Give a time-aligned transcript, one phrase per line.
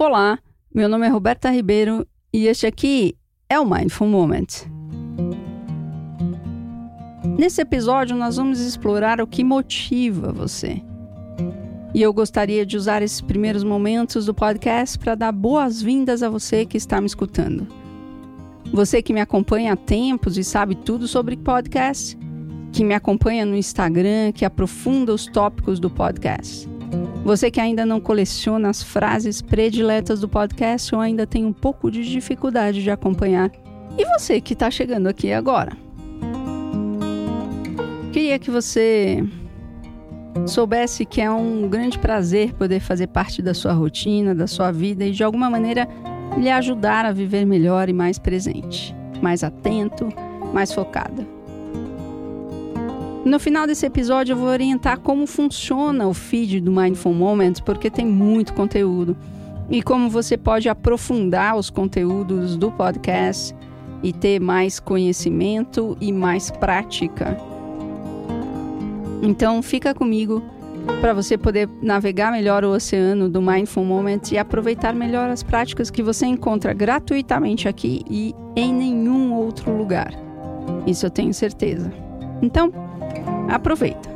[0.00, 0.38] Olá,
[0.72, 3.16] meu nome é Roberta Ribeiro e este aqui
[3.50, 4.46] é o Mindful Moment.
[7.36, 10.80] Nesse episódio, nós vamos explorar o que motiva você.
[11.92, 16.64] E eu gostaria de usar esses primeiros momentos do podcast para dar boas-vindas a você
[16.64, 17.66] que está me escutando.
[18.72, 22.16] Você que me acompanha há tempos e sabe tudo sobre podcast,
[22.72, 26.77] que me acompanha no Instagram, que aprofunda os tópicos do podcast.
[27.28, 31.90] Você que ainda não coleciona as frases prediletas do podcast ou ainda tem um pouco
[31.90, 33.52] de dificuldade de acompanhar.
[33.98, 35.76] E você que está chegando aqui agora.
[38.14, 39.22] Queria que você
[40.46, 45.04] soubesse que é um grande prazer poder fazer parte da sua rotina, da sua vida
[45.04, 45.86] e de alguma maneira
[46.34, 50.08] lhe ajudar a viver melhor e mais presente, mais atento,
[50.54, 51.37] mais focada.
[53.24, 57.90] No final desse episódio, eu vou orientar como funciona o feed do Mindful Moments, porque
[57.90, 59.16] tem muito conteúdo.
[59.68, 63.54] E como você pode aprofundar os conteúdos do podcast
[64.02, 67.36] e ter mais conhecimento e mais prática.
[69.20, 70.42] Então, fica comigo
[71.00, 75.90] para você poder navegar melhor o oceano do Mindful Moments e aproveitar melhor as práticas
[75.90, 80.12] que você encontra gratuitamente aqui e em nenhum outro lugar.
[80.86, 81.92] Isso eu tenho certeza.
[82.40, 82.72] Então,
[83.48, 84.08] Aproveita.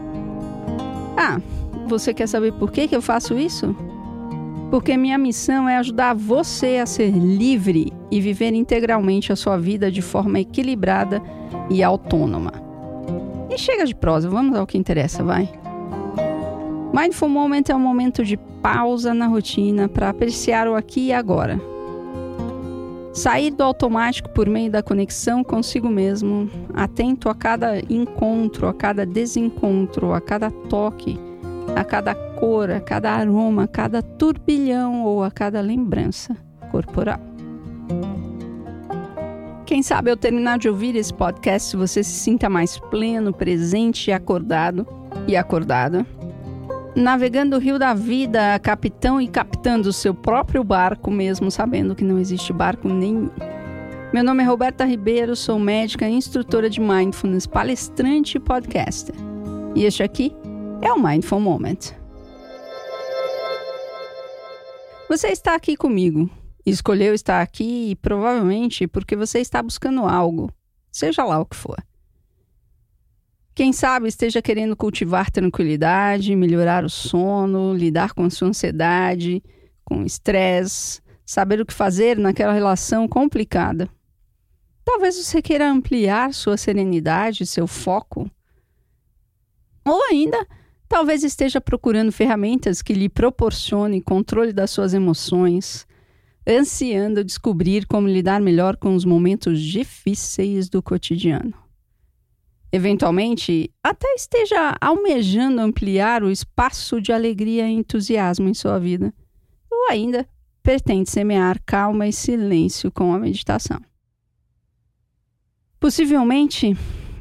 [1.16, 1.41] Ah,
[1.86, 3.75] você quer saber por que, que eu faço isso?
[4.70, 9.91] Porque minha missão é ajudar você a ser livre e viver integralmente a sua vida
[9.91, 11.22] de forma equilibrada
[11.69, 12.53] e autônoma.
[13.50, 15.48] E chega de prosa, vamos ao que interessa, vai.
[16.94, 21.72] Mindful Moment é um momento de pausa na rotina para apreciar o aqui e agora
[23.13, 29.05] Sair do automático por meio da conexão consigo mesmo, atento a cada encontro, a cada
[29.05, 31.21] desencontro, a cada toque,
[31.77, 36.35] a cada cor, a cada aroma, a cada turbilhão ou a cada lembrança
[36.71, 37.21] corporal.
[39.67, 44.12] Quem sabe ao terminar de ouvir esse podcast você se sinta mais pleno, presente e
[44.12, 44.87] acordado
[45.28, 46.06] e acordada
[46.94, 52.04] navegando o rio da vida, capitão e captando o seu próprio barco, mesmo sabendo que
[52.04, 53.30] não existe barco nenhum.
[54.12, 59.14] Meu nome é Roberta Ribeiro, sou médica, instrutora de mindfulness, palestrante e podcaster.
[59.75, 60.36] E este aqui
[60.82, 61.78] é o Mindful Moment.
[65.09, 66.28] Você está aqui comigo.
[66.64, 70.50] Escolheu estar aqui provavelmente porque você está buscando algo,
[70.92, 71.76] seja lá o que for.
[73.55, 79.43] Quem sabe esteja querendo cultivar tranquilidade, melhorar o sono, lidar com a sua ansiedade,
[79.85, 83.91] com estresse, saber o que fazer naquela relação complicada.
[84.83, 88.31] Talvez você queira ampliar sua serenidade, seu foco.
[89.84, 90.47] Ou ainda,
[90.89, 95.87] talvez esteja procurando ferramentas que lhe proporcionem controle das suas emoções,
[96.49, 101.62] ansiando descobrir como lidar melhor com os momentos difíceis do cotidiano
[102.72, 109.12] eventualmente, até esteja almejando ampliar o espaço de alegria e entusiasmo em sua vida,
[109.71, 110.27] ou ainda
[110.62, 113.78] pretende semear calma e silêncio com a meditação.
[115.78, 116.75] Possivelmente,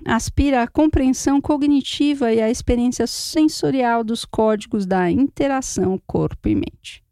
[0.05, 7.03] aspira à compreensão cognitiva e à experiência sensorial dos códigos da interação corpo e mente.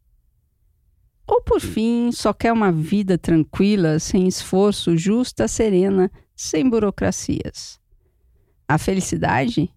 [1.27, 7.78] Ou, por fim, só quer uma vida tranquila, sem esforço, justa, serena, sem burocracias
[8.69, 9.73] a felicidade?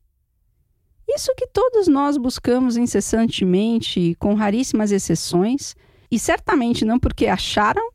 [1.08, 5.74] Isso que todos nós buscamos incessantemente, com raríssimas exceções,
[6.10, 7.90] e certamente não porque acharam,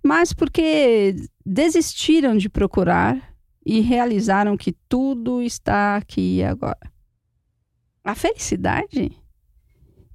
[0.00, 3.34] mas porque desistiram de procurar
[3.64, 6.92] e realizaram que tudo está aqui e agora.
[8.04, 9.10] A felicidade?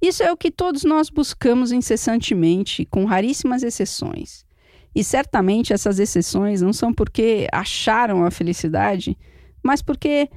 [0.00, 4.46] Isso é o que todos nós buscamos incessantemente, com raríssimas exceções.
[4.94, 9.16] E certamente essas exceções não são porque acharam a felicidade,
[9.62, 10.28] mas porque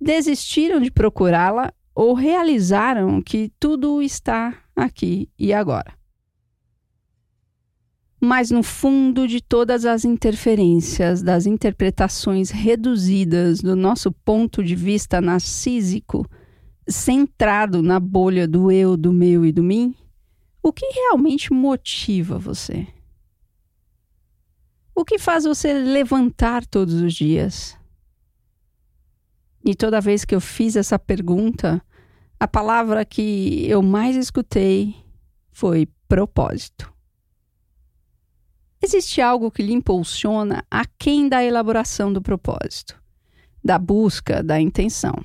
[0.00, 5.94] desistiram de procurá-la ou realizaram que tudo está aqui e agora.
[8.20, 15.20] Mas no fundo de todas as interferências, das interpretações reduzidas do nosso ponto de vista
[15.20, 16.28] narcísico,
[16.88, 19.94] centrado na bolha do eu, do meu e do mim,
[20.62, 22.86] o que realmente motiva você?
[24.94, 27.76] O que faz você levantar todos os dias?
[29.66, 31.82] E toda vez que eu fiz essa pergunta,
[32.38, 34.94] a palavra que eu mais escutei
[35.50, 36.94] foi propósito.
[38.80, 42.96] Existe algo que lhe impulsiona aquém da elaboração do propósito,
[43.64, 45.16] da busca da intenção.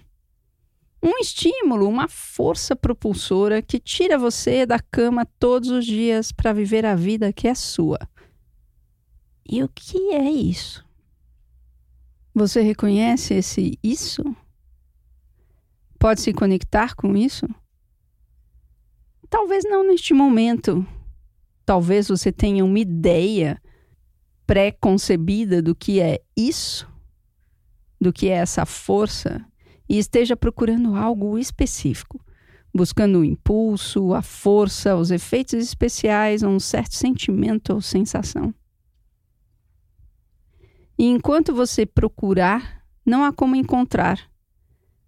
[1.04, 6.84] Um estímulo, uma força propulsora que tira você da cama todos os dias para viver
[6.84, 8.00] a vida que é sua.
[9.48, 10.84] E o que é isso?
[12.34, 14.24] Você reconhece esse isso?
[16.00, 17.46] Pode se conectar com isso?
[19.30, 20.86] Talvez não neste momento.
[21.66, 23.62] Talvez você tenha uma ideia
[24.48, 26.88] pré-concebida do que é isso,
[28.00, 29.46] do que é essa força,
[29.88, 32.20] e esteja procurando algo específico,
[32.74, 38.54] buscando o impulso, a força, os efeitos especiais, um certo sentimento ou sensação.
[40.98, 44.20] E enquanto você procurar, não há como encontrar.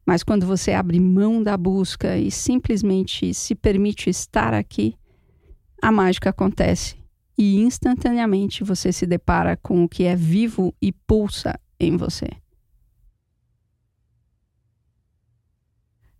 [0.05, 4.95] Mas quando você abre mão da busca e simplesmente se permite estar aqui,
[5.81, 6.97] a mágica acontece
[7.37, 12.27] e instantaneamente você se depara com o que é vivo e pulsa em você.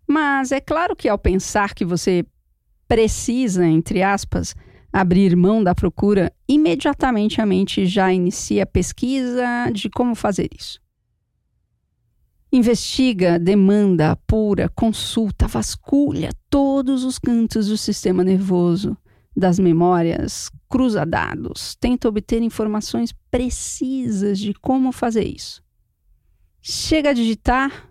[0.06, 2.24] Mas é claro que ao pensar que você
[2.86, 4.54] precisa, entre aspas,
[4.94, 10.80] abrir mão da procura, imediatamente a mente já inicia a pesquisa de como fazer isso.
[12.52, 18.96] Investiga, demanda, apura, consulta, vasculha todos os cantos do sistema nervoso,
[19.36, 25.60] das memórias, cruza dados, tenta obter informações precisas de como fazer isso.
[26.62, 27.90] Chega a digitar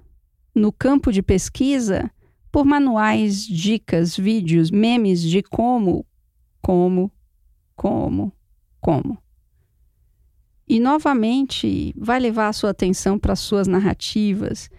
[0.55, 2.09] no campo de pesquisa
[2.50, 6.05] por manuais, dicas, vídeos, memes de como
[6.63, 7.12] como,
[7.75, 8.31] como,
[8.80, 9.21] como.
[10.65, 14.69] E novamente vai levar a sua atenção para suas narrativas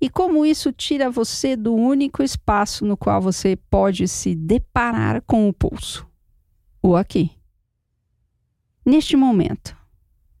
[0.00, 5.48] e como isso tira você do único espaço no qual você pode se deparar com
[5.48, 6.06] o pulso
[6.82, 7.30] o aqui.
[8.84, 9.76] Neste momento,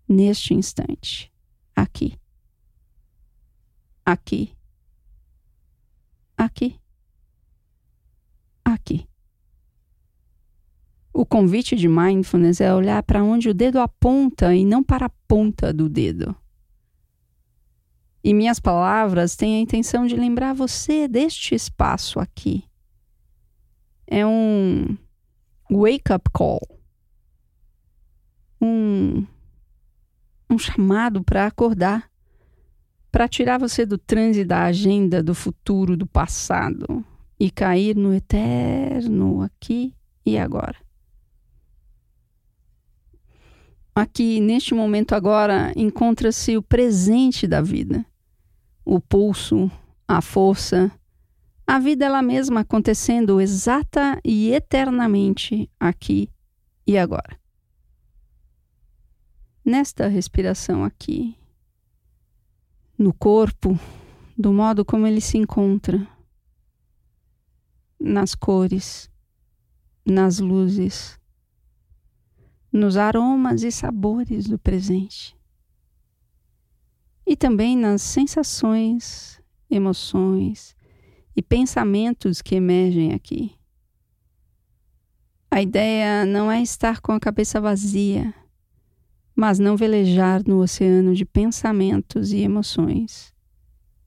[0.08, 1.32] neste instante,
[1.76, 2.18] aqui.
[4.04, 4.56] Aqui.
[6.36, 6.80] Aqui.
[11.18, 15.10] O convite de mindfulness é olhar para onde o dedo aponta e não para a
[15.26, 16.32] ponta do dedo.
[18.22, 22.62] E minhas palavras têm a intenção de lembrar você deste espaço aqui.
[24.06, 24.96] É um
[25.68, 26.60] wake-up call.
[28.62, 29.26] Um,
[30.48, 32.08] um chamado para acordar,
[33.10, 37.04] para tirar você do transe da agenda, do futuro, do passado
[37.40, 39.92] e cair no eterno aqui
[40.24, 40.86] e agora.
[43.98, 48.06] Aqui, neste momento agora, encontra-se o presente da vida,
[48.84, 49.68] o pulso,
[50.06, 50.88] a força,
[51.66, 56.30] a vida ela mesma acontecendo exata e eternamente aqui
[56.86, 57.36] e agora.
[59.64, 61.36] Nesta respiração aqui,
[62.96, 63.76] no corpo,
[64.38, 66.06] do modo como ele se encontra,
[67.98, 69.10] nas cores,
[70.06, 71.18] nas luzes,
[72.72, 75.36] nos aromas e sabores do presente.
[77.26, 80.74] E também nas sensações, emoções
[81.36, 83.54] e pensamentos que emergem aqui.
[85.50, 88.34] A ideia não é estar com a cabeça vazia,
[89.34, 93.32] mas não velejar no oceano de pensamentos e emoções,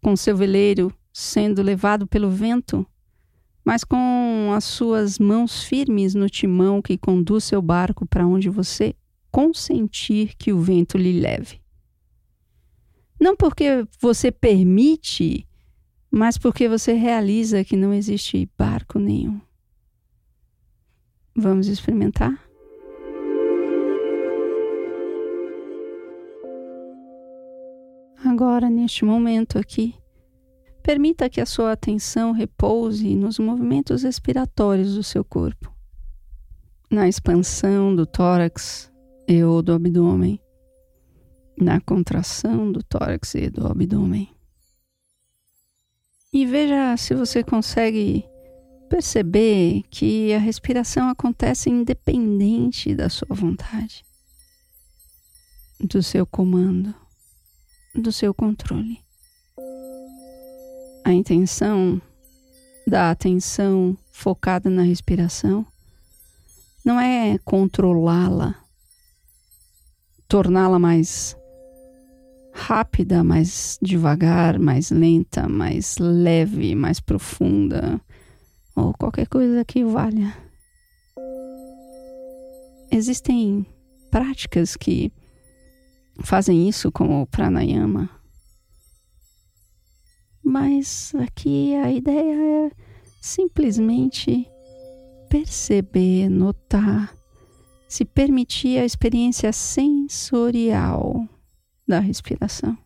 [0.01, 2.85] com seu veleiro sendo levado pelo vento
[3.63, 8.95] mas com as suas mãos firmes no timão que conduz seu barco para onde você
[9.31, 11.61] consentir que o vento lhe leve.
[13.19, 15.47] Não porque você permite,
[16.09, 19.39] mas porque você realiza que não existe barco nenhum.
[21.35, 22.51] Vamos experimentar?
[28.23, 29.95] Agora, neste momento aqui,
[30.83, 35.71] Permita que a sua atenção repouse nos movimentos respiratórios do seu corpo,
[36.89, 38.91] na expansão do tórax
[39.27, 40.39] e ou do abdômen,
[41.57, 44.29] na contração do tórax e do abdômen.
[46.33, 48.25] E veja se você consegue
[48.89, 54.03] perceber que a respiração acontece independente da sua vontade,
[55.79, 56.95] do seu comando,
[57.93, 59.00] do seu controle.
[61.03, 61.99] A intenção
[62.87, 65.65] da atenção focada na respiração
[66.85, 68.55] não é controlá-la,
[70.27, 71.35] torná-la mais
[72.53, 77.99] rápida, mais devagar, mais lenta, mais leve, mais profunda,
[78.75, 80.35] ou qualquer coisa que valha.
[82.91, 83.65] Existem
[84.11, 85.11] práticas que
[86.19, 88.20] fazem isso, como o pranayama
[90.43, 92.71] Mas aqui a ideia é
[93.21, 94.47] simplesmente
[95.29, 97.15] perceber, notar,
[97.87, 101.27] se permitir a experiência sensorial
[101.87, 102.77] da respiração.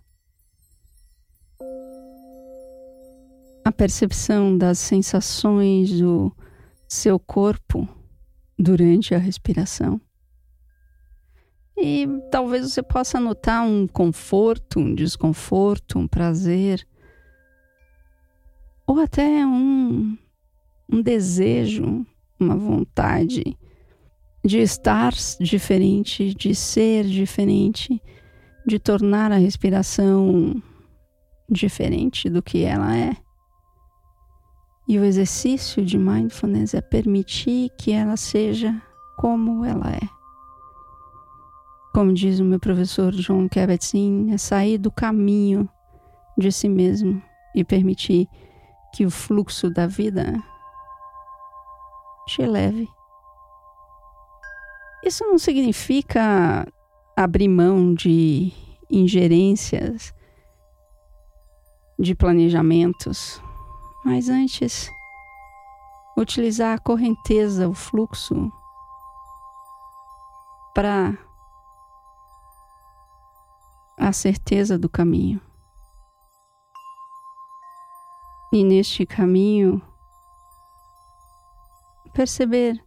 [3.63, 6.31] A percepção das sensações do
[6.87, 7.87] seu corpo
[8.57, 9.99] durante a respiração.
[11.77, 16.87] E talvez você possa notar um conforto, um desconforto, um prazer,
[18.87, 20.17] ou até um,
[20.91, 22.05] um desejo,
[22.39, 23.57] uma vontade
[24.43, 28.01] de estar diferente, de ser diferente,
[28.65, 30.61] de tornar a respiração
[31.49, 33.15] diferente do que ela é.
[34.87, 38.79] E o exercício de mindfulness é permitir que ela seja
[39.17, 40.15] como ela é.
[41.91, 45.67] Como diz o meu professor John Kabat-Zinn, é sair do caminho
[46.37, 47.19] de si mesmo
[47.55, 48.27] e permitir
[48.95, 50.41] que o fluxo da vida
[52.25, 52.89] te leve.
[55.03, 56.65] Isso não significa
[57.15, 58.53] abrir mão de
[58.89, 60.13] ingerências,
[61.99, 63.41] de planejamentos,
[64.05, 64.89] mas antes
[66.17, 68.49] utilizar a correnteza, o fluxo,
[70.73, 71.17] para
[73.97, 75.41] a certeza do caminho.
[78.55, 79.81] E neste caminho,
[82.13, 82.81] perceber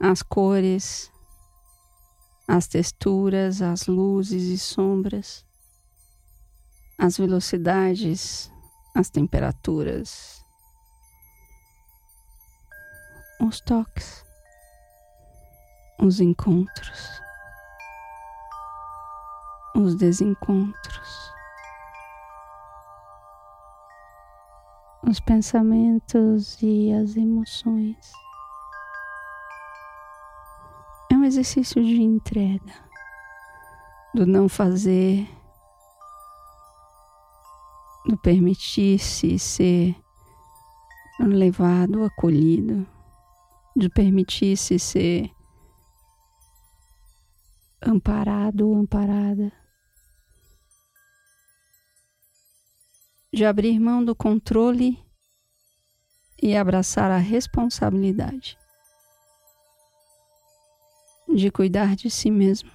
[0.00, 1.08] as cores,
[2.48, 5.46] as texturas, as luzes e sombras,
[6.98, 8.50] as velocidades,
[8.92, 10.44] as temperaturas,
[13.40, 14.24] os toques,
[16.00, 17.22] os encontros
[19.74, 21.31] os desencontros,
[25.08, 28.12] os pensamentos e as emoções.
[31.10, 32.72] É um exercício de entrega,
[34.14, 35.28] do não fazer,
[38.06, 39.96] do permitir-se ser
[41.20, 42.86] levado, acolhido,
[43.76, 45.30] de permitir-se ser
[47.84, 49.52] amparado ou amparada.
[53.32, 54.98] De abrir mão do controle
[56.42, 58.58] e abraçar a responsabilidade
[61.34, 62.70] de cuidar de si mesmo,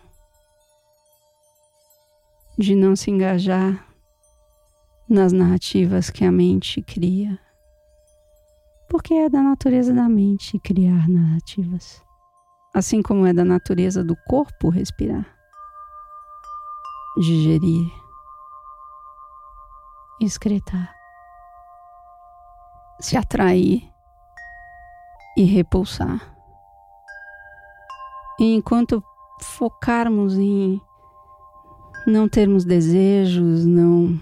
[2.57, 3.87] de não se engajar
[5.07, 7.39] nas narrativas que a mente cria,
[8.89, 12.03] porque é da natureza da mente criar narrativas,
[12.73, 15.27] assim como é da natureza do corpo respirar,
[17.19, 18.06] digerir
[20.21, 20.93] excretar,
[22.99, 23.89] se atrair
[25.37, 26.35] e repulsar.
[28.39, 29.03] E enquanto
[29.41, 30.81] focarmos em
[32.05, 34.19] não termos desejos, não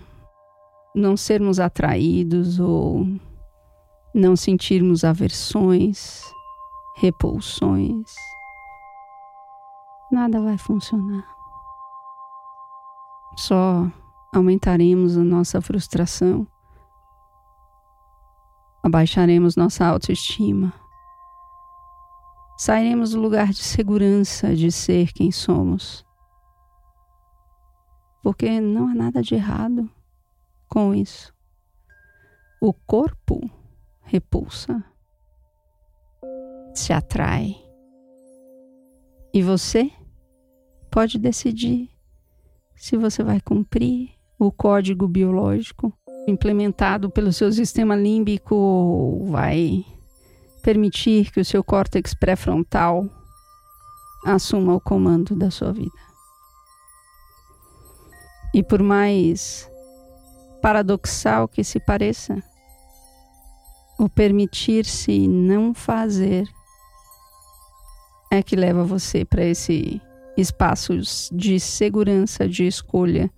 [0.96, 3.06] não sermos atraídos ou
[4.14, 6.22] não sentirmos aversões,
[6.96, 8.16] repulsões,
[10.10, 11.28] nada vai funcionar.
[13.36, 13.92] Só
[14.38, 16.46] aumentaremos a nossa frustração,
[18.84, 20.74] abaixaremos nossa autoestima,
[22.58, 26.06] sairemos do lugar de segurança de ser quem somos.
[28.22, 29.90] Porque não há nada de errado
[30.68, 31.34] com isso.
[32.60, 33.40] O corpo
[34.02, 34.84] repulsa,
[36.74, 37.56] se atrai.
[39.34, 39.92] E você
[40.90, 41.90] pode decidir
[42.76, 45.94] se você vai cumprir o código biológico
[46.28, 49.86] implementado pelo seu sistema límbico vai
[50.64, 53.08] permitir que o seu córtex pré-frontal
[54.26, 55.92] assuma o comando da sua vida.
[58.54, 59.70] E por mais
[60.62, 62.42] paradoxal que se pareça,
[64.00, 66.50] o permitir-se não fazer
[68.32, 70.02] é que leva você para esse
[70.36, 70.94] espaço
[71.32, 73.32] de segurança, de escolha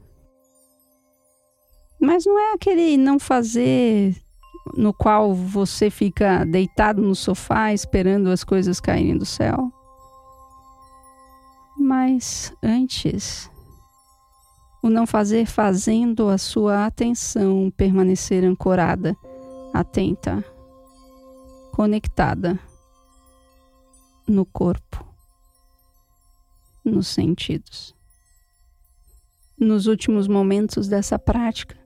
[2.00, 4.16] mas não é aquele não fazer
[4.76, 9.72] no qual você fica deitado no sofá esperando as coisas caírem do céu.
[11.78, 13.50] Mas antes,
[14.82, 19.16] o não fazer fazendo a sua atenção permanecer ancorada,
[19.74, 20.44] atenta,
[21.72, 22.60] conectada
[24.28, 25.06] no corpo,
[26.84, 27.96] nos sentidos.
[29.58, 31.77] Nos últimos momentos dessa prática,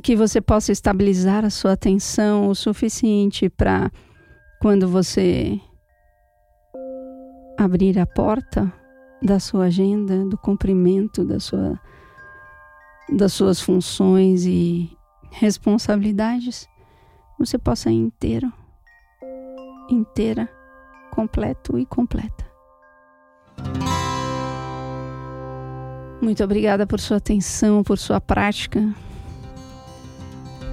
[0.00, 3.90] que você possa estabilizar a sua atenção o suficiente para
[4.60, 5.60] quando você
[7.58, 8.72] abrir a porta
[9.22, 11.78] da sua agenda, do cumprimento da sua,
[13.12, 14.96] das suas funções e
[15.30, 16.68] responsabilidades,
[17.38, 18.52] você possa ir inteiro,
[19.90, 20.48] inteira,
[21.10, 22.46] completo e completa.
[26.20, 28.94] Muito obrigada por sua atenção, por sua prática,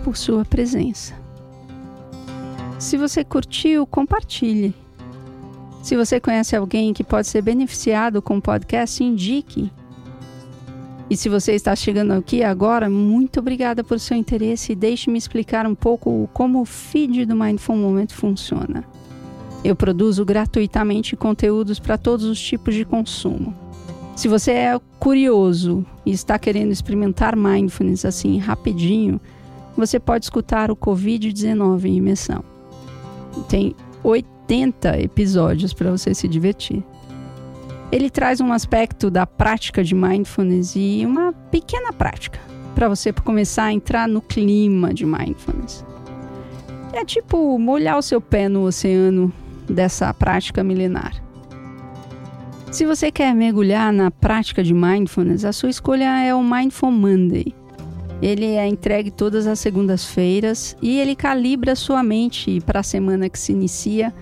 [0.06, 1.16] por sua presença.
[2.78, 4.72] Se você curtiu, compartilhe.
[5.82, 9.72] Se você conhece alguém que pode ser beneficiado com o podcast, indique.
[11.10, 15.66] E se você está chegando aqui agora, muito obrigada por seu interesse e deixe-me explicar
[15.66, 18.84] um pouco como o feed do Mindful Moment funciona.
[19.64, 23.56] Eu produzo gratuitamente conteúdos para todos os tipos de consumo.
[24.16, 29.20] Se você é curioso e está querendo experimentar mindfulness assim rapidinho,
[29.76, 32.44] você pode escutar o Covid-19 em imersão.
[33.50, 36.84] Tem 80 episódios para você se divertir.
[37.92, 42.40] Ele traz um aspecto da prática de mindfulness e uma pequena prática
[42.74, 45.86] para você começar a entrar no clima de mindfulness.
[46.94, 49.32] É tipo molhar o seu pé no oceano
[49.70, 51.14] dessa prática milenar.
[52.72, 57.54] Se você quer mergulhar na prática de mindfulness, a sua escolha é o Mindful Monday.
[58.22, 63.38] Ele é entregue todas as segundas-feiras e ele calibra sua mente para a semana que
[63.38, 64.14] se inicia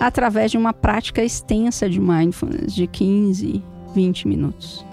[0.00, 3.62] através de uma prática extensa de mindfulness de 15,
[3.94, 4.84] 20 minutos.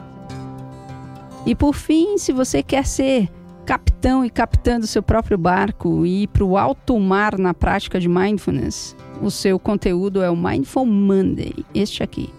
[1.45, 3.29] E por fim, se você quer ser
[3.65, 7.99] capitão e capitã do seu próprio barco e ir para o alto mar na prática
[7.99, 12.29] de mindfulness, o seu conteúdo é o Mindful Monday, este aqui